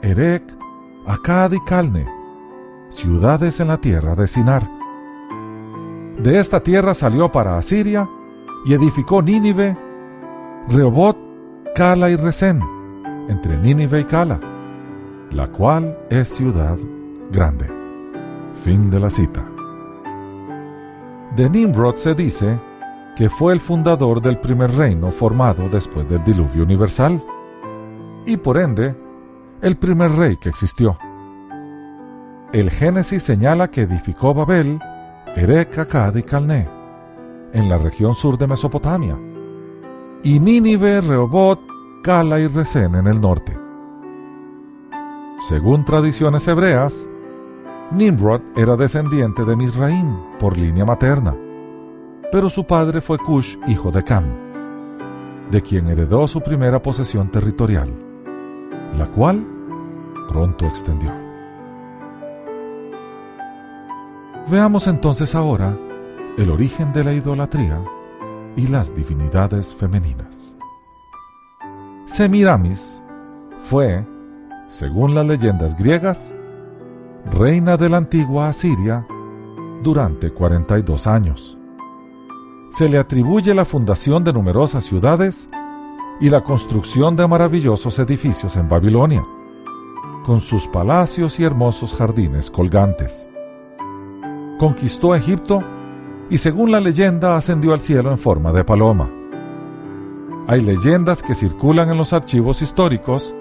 Erec, 0.00 0.44
Acad 1.06 1.52
y 1.52 1.60
Calne, 1.60 2.06
ciudades 2.88 3.60
en 3.60 3.68
la 3.68 3.76
tierra 3.76 4.14
de 4.14 4.26
Sinar. 4.26 4.66
De 6.18 6.38
esta 6.38 6.60
tierra 6.60 6.94
salió 6.94 7.30
para 7.30 7.58
Asiria 7.58 8.08
y 8.64 8.72
edificó 8.72 9.20
Nínive, 9.20 9.76
Rehobot, 10.70 11.18
Cala 11.74 12.08
y 12.08 12.16
Resén, 12.16 12.58
entre 13.28 13.58
Nínive 13.58 14.00
y 14.00 14.04
Cala, 14.04 14.40
la 15.30 15.46
cual 15.48 15.94
es 16.08 16.28
ciudad 16.30 16.78
grande. 17.30 17.66
Fin 18.62 18.88
de 18.88 18.98
la 18.98 19.10
cita. 19.10 19.44
De 21.36 21.50
Nimrod 21.50 21.96
se 21.96 22.14
dice 22.14 22.58
que 23.14 23.28
fue 23.28 23.52
el 23.52 23.60
fundador 23.60 24.22
del 24.22 24.38
primer 24.38 24.74
reino 24.74 25.10
formado 25.10 25.68
después 25.68 26.08
del 26.08 26.24
diluvio 26.24 26.62
universal, 26.62 27.22
y 28.24 28.38
por 28.38 28.56
ende 28.56 29.03
el 29.64 29.78
primer 29.78 30.10
rey 30.10 30.36
que 30.36 30.50
existió. 30.50 30.98
El 32.52 32.70
Génesis 32.70 33.22
señala 33.22 33.68
que 33.68 33.80
edificó 33.80 34.34
Babel, 34.34 34.78
Erech, 35.34 35.78
Akkad 35.78 36.16
y 36.16 36.22
Calné, 36.22 36.68
en 37.54 37.70
la 37.70 37.78
región 37.78 38.14
sur 38.14 38.36
de 38.36 38.46
Mesopotamia, 38.46 39.16
y 40.22 40.38
Nínive, 40.38 41.00
Rehobot, 41.00 41.60
Cala 42.02 42.40
y 42.40 42.46
Resén 42.46 42.94
en 42.94 43.06
el 43.06 43.18
norte. 43.18 43.56
Según 45.48 45.86
tradiciones 45.86 46.46
hebreas, 46.46 47.08
Nimrod 47.90 48.42
era 48.56 48.76
descendiente 48.76 49.46
de 49.46 49.56
Misraim 49.56 50.14
por 50.38 50.58
línea 50.58 50.84
materna, 50.84 51.34
pero 52.30 52.50
su 52.50 52.66
padre 52.66 53.00
fue 53.00 53.16
Cush, 53.16 53.56
hijo 53.66 53.90
de 53.90 54.02
Cam, 54.04 54.24
de 55.50 55.62
quien 55.62 55.88
heredó 55.88 56.28
su 56.28 56.42
primera 56.42 56.82
posesión 56.82 57.30
territorial, 57.30 57.90
la 58.98 59.06
cual 59.06 59.53
pronto 60.28 60.66
extendió. 60.66 61.10
Veamos 64.48 64.86
entonces 64.86 65.34
ahora 65.34 65.76
el 66.36 66.50
origen 66.50 66.92
de 66.92 67.02
la 67.02 67.12
idolatría 67.12 67.80
y 68.56 68.66
las 68.66 68.94
divinidades 68.94 69.74
femeninas. 69.74 70.54
Semiramis 72.06 73.02
fue, 73.70 74.04
según 74.70 75.14
las 75.14 75.26
leyendas 75.26 75.76
griegas, 75.76 76.34
reina 77.32 77.76
de 77.76 77.88
la 77.88 77.96
antigua 77.96 78.48
Asiria 78.48 79.06
durante 79.82 80.30
42 80.30 81.06
años. 81.06 81.56
Se 82.72 82.88
le 82.88 82.98
atribuye 82.98 83.54
la 83.54 83.64
fundación 83.64 84.24
de 84.24 84.32
numerosas 84.32 84.84
ciudades 84.84 85.48
y 86.20 86.28
la 86.28 86.42
construcción 86.42 87.16
de 87.16 87.26
maravillosos 87.26 87.98
edificios 87.98 88.56
en 88.56 88.68
Babilonia 88.68 89.24
con 90.24 90.40
sus 90.40 90.66
palacios 90.66 91.38
y 91.38 91.44
hermosos 91.44 91.94
jardines 91.94 92.50
colgantes. 92.50 93.28
Conquistó 94.58 95.14
Egipto 95.14 95.62
y 96.30 96.38
según 96.38 96.72
la 96.72 96.80
leyenda 96.80 97.36
ascendió 97.36 97.72
al 97.72 97.80
cielo 97.80 98.10
en 98.10 98.18
forma 98.18 98.52
de 98.52 98.64
paloma. 98.64 99.08
Hay 100.48 100.60
leyendas 100.62 101.22
que 101.22 101.34
circulan 101.34 101.90
en 101.90 101.98
los 101.98 102.12
archivos 102.12 102.62
históricos 102.62 103.34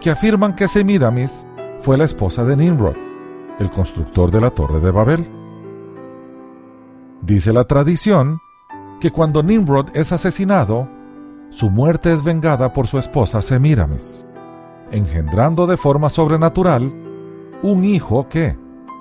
que 0.00 0.10
afirman 0.10 0.56
que 0.56 0.66
Semiramis 0.66 1.46
fue 1.82 1.96
la 1.96 2.04
esposa 2.04 2.44
de 2.44 2.56
Nimrod, 2.56 2.96
el 3.58 3.70
constructor 3.70 4.30
de 4.30 4.40
la 4.40 4.50
Torre 4.50 4.80
de 4.80 4.90
Babel. 4.90 5.30
Dice 7.22 7.52
la 7.52 7.64
tradición 7.64 8.38
que 9.00 9.10
cuando 9.10 9.42
Nimrod 9.42 9.90
es 9.94 10.12
asesinado, 10.12 10.88
su 11.50 11.70
muerte 11.70 12.12
es 12.12 12.24
vengada 12.24 12.72
por 12.72 12.86
su 12.86 12.98
esposa 12.98 13.42
Semiramis 13.42 14.26
engendrando 14.90 15.66
de 15.66 15.76
forma 15.76 16.10
sobrenatural 16.10 16.92
un 17.62 17.84
hijo 17.84 18.28
que, 18.28 18.56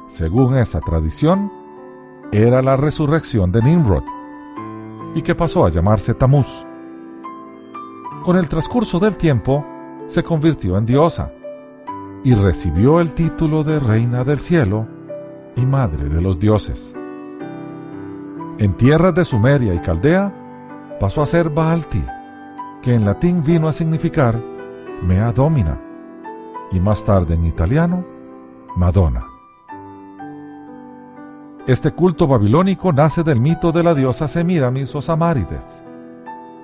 según 0.07 0.57
esa 0.57 0.79
tradición, 0.81 1.51
era 2.31 2.61
la 2.61 2.75
resurrección 2.75 3.51
de 3.51 3.61
Nimrod, 3.61 4.03
y 5.15 5.21
que 5.21 5.35
pasó 5.35 5.65
a 5.65 5.69
llamarse 5.69 6.13
Tamuz. 6.13 6.65
Con 8.23 8.37
el 8.37 8.49
transcurso 8.49 8.99
del 8.99 9.17
tiempo, 9.17 9.65
se 10.07 10.23
convirtió 10.23 10.77
en 10.77 10.85
diosa 10.85 11.31
y 12.23 12.33
recibió 12.33 12.99
el 12.99 13.13
título 13.13 13.63
de 13.63 13.79
Reina 13.79 14.23
del 14.23 14.39
Cielo 14.39 14.87
y 15.55 15.65
Madre 15.65 16.09
de 16.09 16.21
los 16.21 16.39
Dioses. 16.39 16.93
En 18.57 18.73
tierras 18.73 19.13
de 19.13 19.23
Sumeria 19.23 19.73
y 19.73 19.79
Caldea 19.79 20.33
pasó 20.99 21.21
a 21.21 21.25
ser 21.25 21.49
Baalti, 21.49 22.03
que 22.81 22.93
en 22.93 23.05
latín 23.05 23.41
vino 23.41 23.69
a 23.69 23.73
significar 23.73 24.39
Mea 25.01 25.31
Domina, 25.31 25.79
y 26.71 26.79
más 26.79 27.03
tarde 27.05 27.35
en 27.35 27.45
italiano, 27.45 28.03
Madonna. 28.75 29.23
Este 31.65 31.91
culto 31.91 32.27
babilónico 32.27 32.91
nace 32.91 33.23
del 33.23 33.39
mito 33.39 33.71
de 33.71 33.83
la 33.83 33.95
diosa 33.95 34.27
Semiramis 34.27 34.93
o 34.95 35.01
Samárides, 35.01 35.81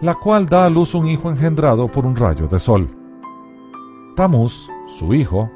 la 0.02 0.16
cual 0.16 0.48
da 0.48 0.66
a 0.66 0.70
luz 0.70 0.94
un 0.96 1.08
hijo 1.08 1.30
engendrado 1.30 1.88
por 1.88 2.06
un 2.06 2.16
rayo 2.16 2.48
de 2.48 2.60
sol. 2.60 2.90
Tamuz, 4.16 4.70
su 4.98 5.14
hijo, 5.14 5.50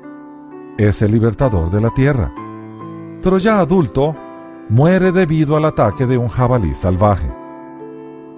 es 0.78 1.02
el 1.02 1.12
libertador 1.12 1.70
de 1.70 1.82
la 1.82 1.90
tierra, 1.90 2.32
pero 3.22 3.38
ya 3.40 3.60
adulto, 3.60 4.16
muere 4.70 5.12
debido 5.12 5.58
al 5.58 5.66
ataque 5.66 6.06
de 6.06 6.18
un 6.18 6.30
jabalí 6.30 6.74
salvaje. 6.74 7.30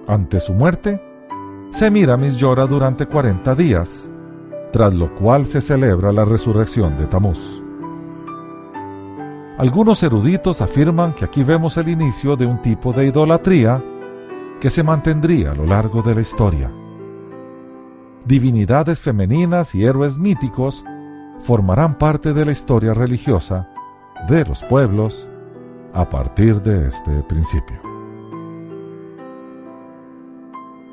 Ante 0.08 0.40
su 0.40 0.52
muerte, 0.52 1.00
Semiramis 1.70 2.34
llora 2.36 2.66
durante 2.66 3.06
40 3.06 3.54
días, 3.54 4.10
tras 4.72 4.94
lo 4.94 5.14
cual 5.14 5.44
se 5.44 5.60
celebra 5.60 6.12
la 6.12 6.24
resurrección 6.24 6.96
de 6.98 7.06
Tamuz. 7.06 7.62
Algunos 9.58 10.02
eruditos 10.02 10.62
afirman 10.62 11.12
que 11.12 11.24
aquí 11.26 11.44
vemos 11.44 11.76
el 11.76 11.88
inicio 11.88 12.36
de 12.36 12.46
un 12.46 12.60
tipo 12.62 12.92
de 12.92 13.06
idolatría 13.06 13.82
que 14.60 14.70
se 14.70 14.82
mantendría 14.82 15.52
a 15.52 15.54
lo 15.54 15.66
largo 15.66 16.02
de 16.02 16.14
la 16.14 16.20
historia. 16.22 16.70
Divinidades 18.24 19.00
femeninas 19.00 19.74
y 19.74 19.84
héroes 19.84 20.16
míticos 20.16 20.84
formarán 21.42 21.98
parte 21.98 22.32
de 22.32 22.44
la 22.44 22.52
historia 22.52 22.94
religiosa 22.94 23.68
de 24.28 24.44
los 24.44 24.62
pueblos 24.64 25.28
a 25.92 26.08
partir 26.08 26.62
de 26.62 26.88
este 26.88 27.22
principio. 27.24 27.76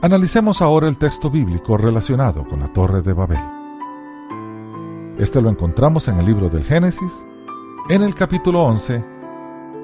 Analicemos 0.01 0.62
ahora 0.62 0.88
el 0.88 0.98
texto 0.98 1.29
bíblico 1.29 1.77
relacionado 1.77 2.45
con 2.45 2.59
la 2.59 2.67
Torre 2.74 3.01
de 3.01 3.13
Babel. 3.13 3.59
Este 5.20 5.42
lo 5.42 5.50
encontramos 5.50 6.08
en 6.08 6.18
el 6.18 6.26
libro 6.26 6.48
del 6.48 6.64
Génesis, 6.64 7.26
en 7.90 8.04
el 8.04 8.16
capítulo 8.16 8.64
11, 8.64 9.04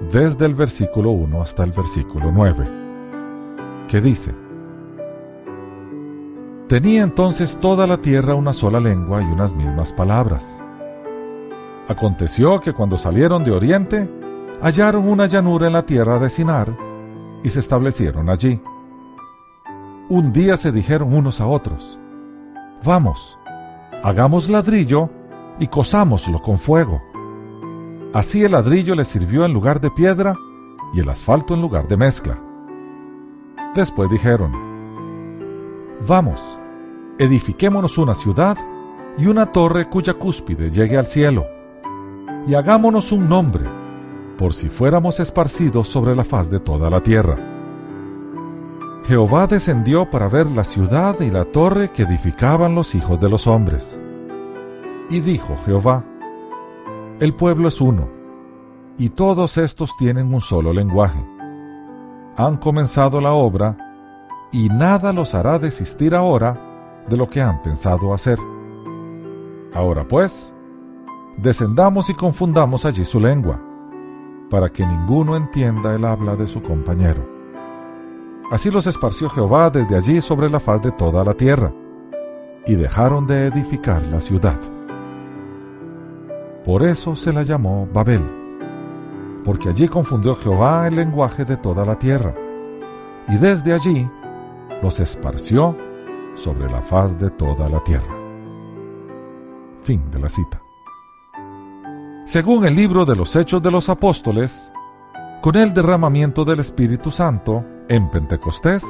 desde 0.10 0.46
el 0.46 0.56
versículo 0.56 1.12
1 1.12 1.42
hasta 1.42 1.66
el 1.66 1.74
versículo 1.74 2.32
9, 2.32 2.70
que 3.90 4.00
dice, 4.00 4.34
Tenía 6.70 7.04
entonces 7.04 7.58
toda 7.58 7.86
la 7.86 7.98
tierra 7.98 8.34
una 8.34 8.54
sola 8.54 8.80
lengua 8.80 9.22
y 9.22 9.26
unas 9.26 9.54
mismas 9.54 9.92
palabras. 9.92 10.64
Aconteció 11.90 12.62
que 12.62 12.72
cuando 12.72 12.98
salieron 12.98 13.44
de 13.44 13.52
Oriente, 13.52 14.10
hallaron 14.62 15.06
una 15.06 15.26
llanura 15.26 15.68
en 15.68 15.74
la 15.74 15.86
tierra 15.86 16.18
de 16.18 16.30
Sinar 16.30 16.74
y 17.44 17.50
se 17.50 17.60
establecieron 17.60 18.30
allí. 18.30 18.62
Un 20.08 20.32
día 20.32 20.56
se 20.56 20.72
dijeron 20.72 21.14
unos 21.14 21.42
a 21.42 21.48
otros, 21.48 22.00
Vamos, 22.86 23.38
hagamos 24.02 24.50
ladrillo 24.50 25.10
y 25.60 25.68
cosámoslo 25.68 26.40
con 26.40 26.58
fuego. 26.58 27.02
Así 28.14 28.44
el 28.44 28.54
ladrillo 28.54 28.96
les 28.96 29.08
sirvió 29.08 29.46
en 29.46 29.54
lugar 29.54 29.82
de 29.82 29.92
piedra 29.92 30.36
y 30.94 31.00
el 31.00 31.10
asfalto 31.10 31.54
en 31.54 31.62
lugar 31.62 31.88
de 31.88 31.98
mezcla. 31.98 32.40
Después 33.76 34.10
dijeron, 34.10 34.54
Vamos, 36.08 36.42
edifiquémonos 37.18 37.98
una 37.98 38.14
ciudad 38.16 38.58
y 39.18 39.28
una 39.28 39.48
torre 39.48 39.90
cuya 39.90 40.14
cúspide 40.14 40.72
llegue 40.72 40.98
al 40.98 41.06
cielo, 41.06 41.46
y 42.48 42.54
hagámonos 42.54 43.12
un 43.12 43.28
nombre, 43.28 43.64
por 44.38 44.54
si 44.54 44.70
fuéramos 44.70 45.20
esparcidos 45.20 45.88
sobre 45.88 46.16
la 46.16 46.24
faz 46.24 46.50
de 46.50 46.60
toda 46.60 46.90
la 46.90 47.02
tierra. 47.02 47.36
Jehová 49.06 49.48
descendió 49.48 50.10
para 50.10 50.28
ver 50.28 50.50
la 50.52 50.64
ciudad 50.64 51.20
y 51.20 51.30
la 51.30 51.46
torre 51.46 51.92
que 51.92 52.04
edificaban 52.04 52.76
los 52.76 52.96
hijos 52.96 53.20
de 53.20 53.30
los 53.30 53.46
hombres. 53.46 54.00
Y 55.10 55.20
dijo 55.20 55.56
Jehová, 55.66 56.04
El 57.20 57.34
pueblo 57.36 57.68
es 57.68 57.80
uno, 57.80 58.08
y 58.98 59.10
todos 59.10 59.58
estos 59.58 59.96
tienen 59.98 60.34
un 60.34 60.42
solo 60.42 60.74
lenguaje. 60.74 61.24
Han 62.38 62.58
comenzado 62.58 63.22
la 63.22 63.34
obra, 63.34 63.78
y 64.52 64.68
nada 64.70 65.14
los 65.14 65.36
hará 65.36 65.60
desistir 65.60 66.16
ahora 66.16 67.06
de 67.08 67.18
lo 67.18 67.30
que 67.30 67.42
han 67.42 67.62
pensado 67.62 68.14
hacer. 68.14 68.40
Ahora 69.74 70.08
pues, 70.08 70.54
descendamos 71.38 72.10
y 72.10 72.16
confundamos 72.16 72.86
allí 72.86 73.06
su 73.06 73.20
lengua, 73.20 73.60
para 74.50 74.70
que 74.70 74.86
ninguno 74.86 75.36
entienda 75.36 75.94
el 75.94 76.04
habla 76.04 76.36
de 76.36 76.48
su 76.48 76.64
compañero. 76.64 77.30
Así 78.52 78.72
los 78.72 78.88
esparció 78.88 79.30
Jehová 79.30 79.70
desde 79.70 79.96
allí 79.96 80.22
sobre 80.22 80.50
la 80.50 80.60
faz 80.60 80.82
de 80.82 80.92
toda 80.92 81.24
la 81.24 81.36
tierra, 81.36 81.72
y 82.66 82.74
dejaron 82.76 83.28
de 83.28 83.48
edificar 83.48 84.06
la 84.08 84.20
ciudad. 84.20 84.60
Por 86.66 86.82
eso 86.82 87.16
se 87.16 87.32
la 87.32 87.44
llamó 87.44 87.88
Babel, 87.94 88.24
porque 89.44 89.70
allí 89.70 89.88
confundió 89.88 90.36
Jehová 90.36 90.88
el 90.88 90.96
lenguaje 90.96 91.46
de 91.46 91.58
toda 91.58 91.86
la 91.86 92.00
tierra, 92.00 92.34
y 93.28 93.38
desde 93.38 93.72
allí 93.72 94.10
los 94.82 95.00
esparció 95.00 95.78
sobre 96.34 96.68
la 96.68 96.82
faz 96.82 97.20
de 97.20 97.30
toda 97.30 97.70
la 97.70 97.84
tierra. 97.84 98.16
Fin 99.84 100.10
de 100.10 100.20
la 100.20 100.28
cita. 100.28 100.60
Según 102.26 102.66
el 102.66 102.76
libro 102.76 103.06
de 103.06 103.16
los 103.16 103.36
Hechos 103.36 103.62
de 103.62 103.70
los 103.70 103.88
Apóstoles, 103.88 104.72
con 105.42 105.56
el 105.58 105.72
derramamiento 105.72 106.44
del 106.44 106.62
Espíritu 106.62 107.12
Santo 107.12 107.64
en 107.88 108.10
Pentecostés, 108.10 108.84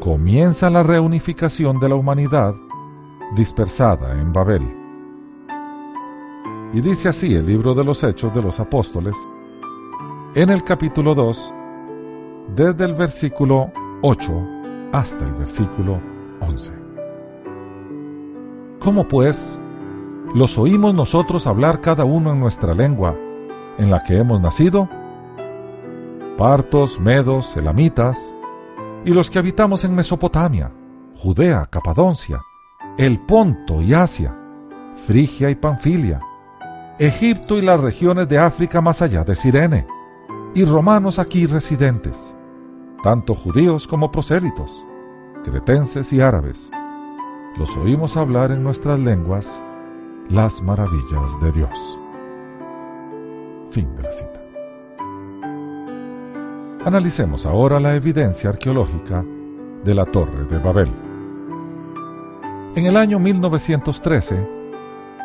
comienza 0.00 0.70
la 0.70 0.82
reunificación 0.82 1.78
de 1.80 1.90
la 1.90 1.96
humanidad 1.96 2.54
dispersada 3.36 4.18
en 4.18 4.32
Babel. 4.32 4.87
Y 6.72 6.80
dice 6.82 7.08
así 7.08 7.34
el 7.34 7.46
libro 7.46 7.74
de 7.74 7.82
los 7.82 8.04
Hechos 8.04 8.34
de 8.34 8.42
los 8.42 8.60
Apóstoles, 8.60 9.16
en 10.34 10.50
el 10.50 10.62
capítulo 10.64 11.14
2, 11.14 11.54
desde 12.54 12.84
el 12.84 12.94
versículo 12.94 13.72
8 14.02 14.32
hasta 14.92 15.24
el 15.24 15.32
versículo 15.32 15.98
11. 16.40 16.72
¿Cómo 18.80 19.08
pues 19.08 19.58
los 20.34 20.58
oímos 20.58 20.94
nosotros 20.94 21.46
hablar 21.46 21.80
cada 21.80 22.04
uno 22.04 22.32
en 22.32 22.40
nuestra 22.40 22.74
lengua 22.74 23.14
en 23.78 23.90
la 23.90 24.02
que 24.02 24.18
hemos 24.18 24.40
nacido? 24.40 24.88
Partos, 26.36 27.00
medos, 27.00 27.56
elamitas, 27.56 28.34
y 29.04 29.12
los 29.12 29.30
que 29.30 29.38
habitamos 29.38 29.84
en 29.84 29.94
Mesopotamia, 29.94 30.70
Judea, 31.16 31.64
Capadocia, 31.64 32.42
el 32.98 33.18
Ponto 33.20 33.80
y 33.80 33.94
Asia, 33.94 34.36
Frigia 34.96 35.50
y 35.50 35.54
Panfilia, 35.54 36.20
Egipto 36.98 37.56
y 37.58 37.62
las 37.62 37.80
regiones 37.80 38.28
de 38.28 38.38
África 38.38 38.80
más 38.80 39.02
allá 39.02 39.24
de 39.24 39.36
Sirene, 39.36 39.86
y 40.54 40.64
romanos 40.64 41.18
aquí 41.18 41.46
residentes 41.46 42.34
tanto 43.02 43.34
judíos 43.34 43.86
como 43.86 44.10
prosélitos, 44.10 44.84
cretenses 45.44 46.12
y 46.12 46.20
árabes. 46.20 46.70
Los 47.56 47.76
oímos 47.76 48.16
hablar 48.16 48.50
en 48.50 48.62
nuestras 48.62 48.98
lenguas 48.98 49.62
las 50.28 50.62
maravillas 50.62 51.40
de 51.40 51.52
Dios. 51.52 51.98
Fin 53.70 53.94
de 53.96 54.02
la 54.02 54.12
cita. 54.12 54.40
Analicemos 56.84 57.46
ahora 57.46 57.80
la 57.80 57.94
evidencia 57.94 58.50
arqueológica 58.50 59.24
de 59.84 59.94
la 59.94 60.04
Torre 60.04 60.44
de 60.44 60.58
Babel. 60.58 60.90
En 62.74 62.86
el 62.86 62.96
año 62.96 63.18
1913, 63.18 64.48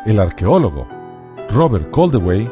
el 0.06 0.20
arqueólogo 0.20 0.86
Robert 1.50 1.90
Coldewey 1.90 2.50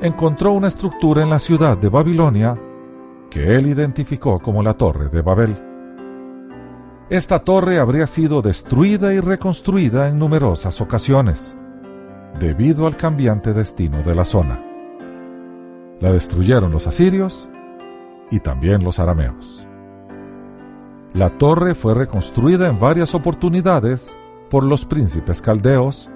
encontró 0.00 0.52
una 0.52 0.68
estructura 0.68 1.22
en 1.22 1.30
la 1.30 1.38
ciudad 1.38 1.78
de 1.78 1.88
Babilonia 1.88 2.58
que 3.30 3.56
él 3.56 3.66
identificó 3.66 4.38
como 4.40 4.62
la 4.62 4.74
Torre 4.74 5.08
de 5.08 5.22
Babel. 5.22 5.56
Esta 7.10 7.40
torre 7.40 7.78
habría 7.78 8.06
sido 8.06 8.42
destruida 8.42 9.12
y 9.12 9.20
reconstruida 9.20 10.08
en 10.08 10.18
numerosas 10.18 10.80
ocasiones, 10.80 11.56
debido 12.38 12.86
al 12.86 12.96
cambiante 12.96 13.52
destino 13.52 14.02
de 14.02 14.14
la 14.14 14.24
zona. 14.24 14.60
La 16.00 16.12
destruyeron 16.12 16.72
los 16.72 16.86
asirios 16.86 17.48
y 18.30 18.40
también 18.40 18.82
los 18.82 18.98
arameos. 18.98 19.66
La 21.12 21.30
torre 21.30 21.74
fue 21.74 21.94
reconstruida 21.94 22.68
en 22.68 22.78
varias 22.78 23.14
oportunidades 23.14 24.16
por 24.50 24.64
los 24.64 24.84
príncipes 24.84 25.42
caldeos, 25.42 26.10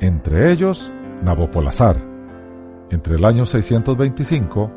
entre 0.00 0.52
ellos 0.52 0.92
Nabopolazar, 1.22 1.96
entre 2.90 3.16
el 3.16 3.24
año 3.24 3.44
625 3.44 4.70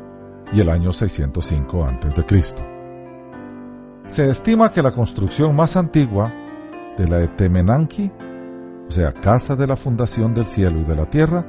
y 0.52 0.60
el 0.60 0.70
año 0.70 0.92
605 0.92 1.84
a.C. 1.84 2.42
Se 4.08 4.28
estima 4.28 4.72
que 4.72 4.82
la 4.82 4.90
construcción 4.90 5.54
más 5.54 5.76
antigua 5.76 6.32
de 6.96 7.06
la 7.06 7.22
Etemenanki, 7.22 8.10
o 8.88 8.90
sea, 8.90 9.12
Casa 9.12 9.54
de 9.54 9.66
la 9.66 9.76
Fundación 9.76 10.34
del 10.34 10.46
Cielo 10.46 10.80
y 10.80 10.84
de 10.84 10.96
la 10.96 11.06
Tierra, 11.06 11.46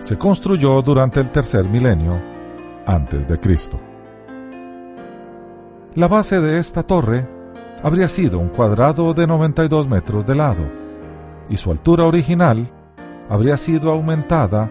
se 0.00 0.18
construyó 0.18 0.82
durante 0.82 1.20
el 1.20 1.30
tercer 1.30 1.64
milenio 1.68 2.20
antes 2.86 3.28
de 3.28 3.38
Cristo. 3.38 3.78
La 5.94 6.08
base 6.08 6.40
de 6.40 6.58
esta 6.58 6.82
torre 6.82 7.28
habría 7.82 8.08
sido 8.08 8.38
un 8.38 8.48
cuadrado 8.48 9.14
de 9.14 9.26
92 9.26 9.88
metros 9.88 10.26
de 10.26 10.34
lado 10.34 10.64
y 11.48 11.56
su 11.56 11.70
altura 11.70 12.04
original 12.04 12.66
habría 13.30 13.56
sido 13.56 13.92
aumentada 13.92 14.68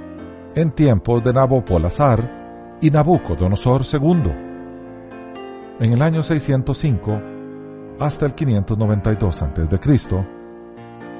en 0.53 0.71
tiempos 0.71 1.23
de 1.23 1.31
Nabopolazar 1.31 2.77
y 2.81 2.91
Nabucodonosor 2.91 3.83
II. 3.91 4.31
En 5.79 5.93
el 5.93 6.01
año 6.01 6.21
605 6.21 7.21
hasta 7.99 8.25
el 8.25 8.33
592 8.33 9.41
a.C., 9.41 10.25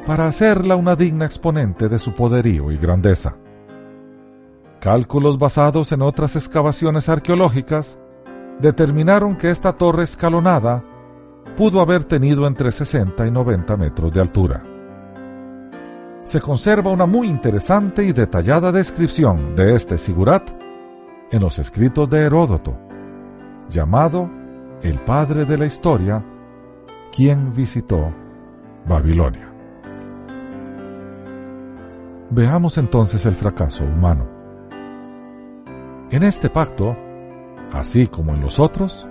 para 0.05 0.27
hacerla 0.27 0.75
una 0.75 0.95
digna 0.95 1.25
exponente 1.25 1.87
de 1.87 1.97
su 1.97 2.13
poderío 2.13 2.71
y 2.71 2.77
grandeza. 2.77 3.37
Cálculos 4.81 5.37
basados 5.37 5.91
en 5.91 6.01
otras 6.01 6.35
excavaciones 6.35 7.07
arqueológicas 7.07 7.99
determinaron 8.59 9.37
que 9.37 9.49
esta 9.49 9.73
torre 9.73 10.03
escalonada 10.03 10.83
pudo 11.55 11.79
haber 11.79 12.03
tenido 12.03 12.47
entre 12.47 12.71
60 12.71 13.27
y 13.27 13.31
90 13.31 13.77
metros 13.77 14.11
de 14.11 14.21
altura. 14.21 14.78
Se 16.29 16.39
conserva 16.39 16.91
una 16.91 17.07
muy 17.07 17.27
interesante 17.27 18.05
y 18.05 18.11
detallada 18.11 18.71
descripción 18.71 19.55
de 19.55 19.73
este 19.73 19.97
sigurat 19.97 20.47
en 21.31 21.41
los 21.41 21.57
escritos 21.57 22.07
de 22.07 22.19
Heródoto, 22.19 22.77
llamado 23.67 24.29
el 24.83 24.99
padre 24.99 25.45
de 25.45 25.57
la 25.57 25.65
historia, 25.65 26.23
quien 27.11 27.51
visitó 27.51 28.13
Babilonia. 28.87 29.51
Veamos 32.29 32.77
entonces 32.77 33.25
el 33.25 33.33
fracaso 33.33 33.83
humano. 33.83 34.27
En 36.11 36.21
este 36.21 36.51
pacto, 36.51 36.95
así 37.73 38.05
como 38.05 38.35
en 38.35 38.41
los 38.41 38.59
otros, 38.59 39.09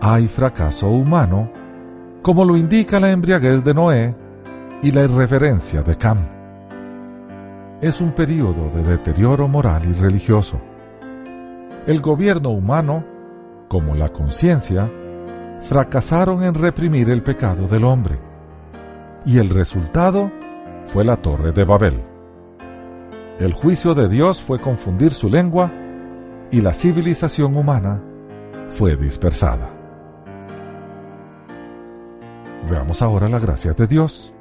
hay 0.00 0.28
fracaso 0.28 0.86
humano, 0.86 1.50
como 2.22 2.44
lo 2.44 2.56
indica 2.56 3.00
la 3.00 3.10
embriaguez 3.10 3.64
de 3.64 3.74
Noé 3.74 4.27
y 4.82 4.92
la 4.92 5.02
irreverencia 5.02 5.82
de 5.82 5.96
Cam. 5.96 6.18
Es 7.80 8.00
un 8.00 8.12
periodo 8.12 8.70
de 8.70 8.82
deterioro 8.82 9.48
moral 9.48 9.82
y 9.86 9.92
religioso. 9.92 10.60
El 11.86 12.00
gobierno 12.00 12.50
humano, 12.50 13.04
como 13.68 13.94
la 13.94 14.08
conciencia, 14.08 14.90
fracasaron 15.60 16.44
en 16.44 16.54
reprimir 16.54 17.10
el 17.10 17.22
pecado 17.22 17.66
del 17.66 17.84
hombre. 17.84 18.18
Y 19.24 19.38
el 19.38 19.50
resultado 19.50 20.30
fue 20.88 21.04
la 21.04 21.16
Torre 21.16 21.52
de 21.52 21.64
Babel. 21.64 22.02
El 23.38 23.52
juicio 23.52 23.94
de 23.94 24.08
Dios 24.08 24.40
fue 24.40 24.60
confundir 24.60 25.12
su 25.12 25.28
lengua 25.28 25.70
y 26.50 26.60
la 26.60 26.74
civilización 26.74 27.56
humana 27.56 28.02
fue 28.70 28.96
dispersada. 28.96 29.70
Veamos 32.68 33.02
ahora 33.02 33.28
la 33.28 33.38
gracia 33.38 33.72
de 33.72 33.86
Dios. 33.86 34.34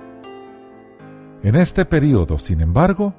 En 1.48 1.56
este 1.56 1.86
periodo, 1.86 2.40
sin 2.40 2.60
embargo, 2.60 3.14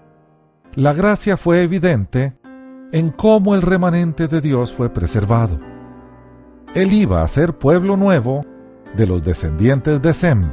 la 0.74 0.92
gracia 0.92 1.38
fue 1.38 1.62
evidente 1.62 2.36
en 2.92 3.08
cómo 3.08 3.54
el 3.54 3.62
remanente 3.62 4.28
de 4.28 4.42
Dios 4.42 4.70
fue 4.70 4.92
preservado. 4.92 5.58
Él 6.74 6.92
iba 6.92 7.22
a 7.22 7.28
ser 7.28 7.56
pueblo 7.56 7.96
nuevo 7.96 8.44
de 8.94 9.06
los 9.06 9.24
descendientes 9.24 10.02
de 10.02 10.12
Sem, 10.12 10.52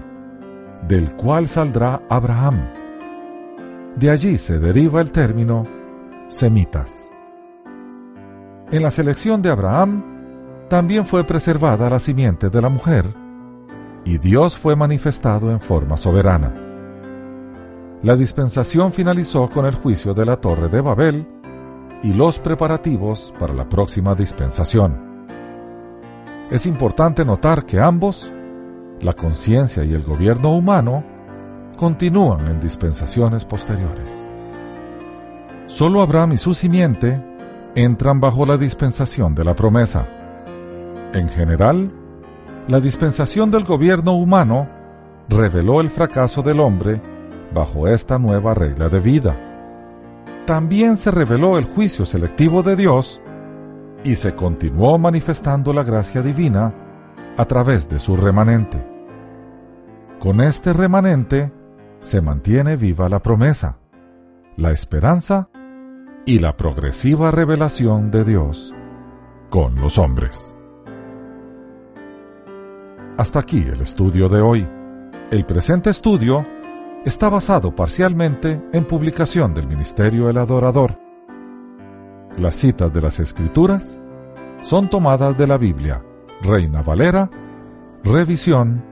del 0.88 1.18
cual 1.18 1.50
saldrá 1.50 2.02
Abraham 2.08 2.62
de 3.98 4.10
allí 4.10 4.38
se 4.38 4.58
deriva 4.58 5.02
el 5.02 5.12
término 5.12 5.68
semitas. 6.30 7.12
En 8.72 8.84
la 8.84 8.90
selección 8.90 9.42
de 9.42 9.50
Abraham 9.50 10.66
también 10.70 11.06
fue 11.06 11.26
preservada 11.26 11.90
la 11.90 12.00
simiente 12.00 12.50
de 12.50 12.62
la 12.62 12.70
mujer 12.70 13.06
y 14.06 14.18
Dios 14.18 14.58
fue 14.58 14.78
manifestado 14.78 15.52
en 15.52 15.60
forma 15.60 15.98
soberana. 15.98 16.65
La 18.06 18.16
dispensación 18.16 18.92
finalizó 18.92 19.50
con 19.50 19.66
el 19.66 19.74
juicio 19.74 20.14
de 20.14 20.28
la 20.28 20.36
Torre 20.38 20.70
de 20.70 20.80
Babel 20.80 21.28
y 22.04 22.14
los 22.14 22.38
preparativos 22.38 23.34
para 23.40 23.52
la 23.52 23.68
próxima 23.68 24.14
dispensación. 24.14 25.26
Es 26.52 26.68
importante 26.68 27.26
notar 27.26 27.66
que 27.66 27.80
ambos, 27.80 28.32
la 29.02 29.14
conciencia 29.14 29.84
y 29.84 29.96
el 29.96 30.04
gobierno 30.04 30.52
humano, 30.52 31.04
continúan 31.78 32.48
en 32.48 32.60
dispensaciones 32.60 33.44
posteriores. 33.44 34.14
Solo 35.66 36.04
Abraham 36.04 36.34
y 36.34 36.38
su 36.38 36.54
simiente 36.54 37.20
entran 37.74 38.20
bajo 38.20 38.46
la 38.46 38.58
dispensación 38.58 39.34
de 39.34 39.46
la 39.46 39.56
promesa. 39.56 40.06
En 41.12 41.28
general, 41.28 41.88
la 42.68 42.80
dispensación 42.80 43.50
del 43.50 43.64
gobierno 43.64 44.14
humano 44.14 44.70
reveló 45.28 45.82
el 45.82 45.90
fracaso 45.90 46.44
del 46.44 46.60
hombre 46.60 47.15
bajo 47.56 47.88
esta 47.88 48.20
nueva 48.20 48.54
regla 48.54 48.90
de 48.90 49.00
vida. 49.00 49.36
También 50.46 50.98
se 50.98 51.10
reveló 51.10 51.58
el 51.58 51.64
juicio 51.64 52.06
selectivo 52.06 52.62
de 52.62 52.76
Dios 52.76 53.22
y 54.04 54.16
se 54.16 54.36
continuó 54.36 55.00
manifestando 55.00 55.74
la 55.74 55.84
gracia 55.84 56.22
divina 56.22 56.74
a 57.38 57.46
través 57.46 57.90
de 57.90 57.98
su 57.98 58.16
remanente. 58.18 58.86
Con 60.20 60.42
este 60.42 60.74
remanente, 60.74 61.52
se 62.04 62.22
mantiene 62.22 62.76
viva 62.76 63.10
la 63.10 63.22
promesa, 63.22 63.80
la 64.58 64.72
esperanza 64.72 65.50
y 66.26 66.40
la 66.40 66.56
progresiva 66.56 67.32
revelación 67.32 68.12
de 68.12 68.24
Dios 68.24 68.74
con 69.50 69.76
los 69.76 69.98
hombres. 69.98 70.56
Hasta 73.18 73.40
aquí 73.40 73.62
el 73.62 73.82
estudio 73.82 74.28
de 74.28 74.42
hoy. 74.42 74.68
El 75.32 75.46
presente 75.46 75.90
estudio 75.90 76.46
está 77.06 77.30
basado 77.30 77.74
parcialmente 77.74 78.62
en 78.74 78.86
publicación 78.86 79.54
del 79.54 79.68
Ministerio 79.68 80.30
El 80.30 80.38
Adorador. 80.38 81.00
Las 82.38 82.56
citas 82.56 82.92
de 82.92 83.02
las 83.02 83.20
Escrituras 83.20 84.00
son 84.62 84.90
tomadas 84.90 85.38
de 85.38 85.48
la 85.48 85.58
Biblia, 85.58 86.04
Reina 86.42 86.82
Valera, 86.82 87.30
revisión 88.04 88.84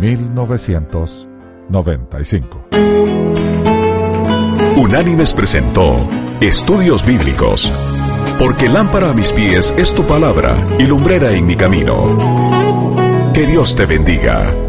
1900. 0.00 1.28
95. 1.68 2.68
Unánimes 4.76 5.32
presentó 5.32 5.96
Estudios 6.40 7.04
Bíblicos. 7.04 7.72
Porque 8.38 8.68
lámpara 8.68 9.10
a 9.10 9.14
mis 9.14 9.32
pies 9.32 9.74
es 9.76 9.92
tu 9.94 10.04
palabra 10.04 10.56
y 10.78 10.84
lumbrera 10.84 11.32
en 11.32 11.46
mi 11.46 11.56
camino. 11.56 13.32
Que 13.34 13.46
Dios 13.46 13.74
te 13.74 13.86
bendiga. 13.86 14.67